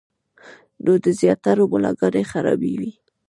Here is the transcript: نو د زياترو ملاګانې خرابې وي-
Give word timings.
نو 0.83 0.93
د 1.03 1.07
زياترو 1.19 1.63
ملاګانې 1.73 2.23
خرابې 2.31 2.73
وي- 2.79 2.91